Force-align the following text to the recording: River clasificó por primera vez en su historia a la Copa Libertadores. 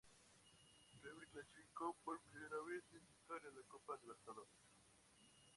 River 1.03 1.27
clasificó 1.31 1.95
por 2.03 2.19
primera 2.21 2.55
vez 2.67 2.81
en 2.95 3.05
su 3.05 3.13
historia 3.13 3.51
a 3.51 3.53
la 3.53 3.61
Copa 3.69 3.95
Libertadores. 4.01 4.49